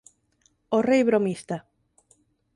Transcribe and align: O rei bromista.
O 0.77 0.79
rei 0.89 1.01
bromista. 1.09 1.57